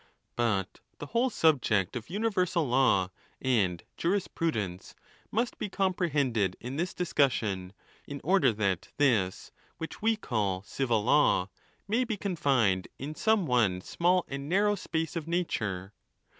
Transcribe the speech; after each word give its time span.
But 0.35 0.79
the 0.97 1.05
whole 1.05 1.29
subject 1.29 1.95
of 1.95 2.09
universal 2.09 2.67
law 2.67 3.11
at 3.39 3.83
jurispr 3.99 4.51
udence 4.51 4.95
must 5.29 5.59
be 5.59 5.69
comprehended 5.69 6.57
in' 6.59 6.75
this 6.77 6.95
discussion, 6.95 7.71
in 8.07 8.19
order 8.23 8.51
that 8.51 8.87
this 8.97 9.51
which 9.77 10.01
we 10.01 10.15
call 10.15 10.63
civil 10.63 11.03
law, 11.03 11.49
may 11.87 12.03
be 12.03 12.17
confined 12.17 12.87
in 12.97 13.13
some 13.13 13.45
one 13.45 13.79
small 13.79 14.25
and 14.27 14.49
narrow 14.49 14.73
space 14.73 15.15
of 15.15 15.27
nature. 15.27 15.93